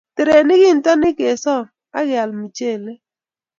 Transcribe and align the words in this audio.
Terenik 0.15 0.61
kintonik 0.63 1.15
kesoom 1.19 1.65
ak 1.97 2.05
keal 2.07 2.31
michelee. 2.39 2.99